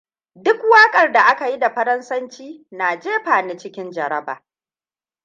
[0.35, 4.43] Duk waƙar da aka yi da Faransanci na jefa ni cikin jaraba.